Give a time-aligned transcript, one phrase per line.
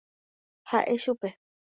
[0.71, 1.29] Ha'e chupe.